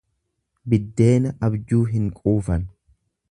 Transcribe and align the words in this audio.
Biddeena 0.73 1.33
abjuu 1.49 1.83
hin 1.93 2.09
quufan. 2.21 2.67